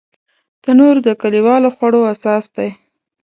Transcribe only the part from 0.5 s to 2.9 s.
تنور د کلیوالو خوړو اساس دی